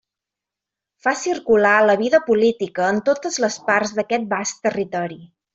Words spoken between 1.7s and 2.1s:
la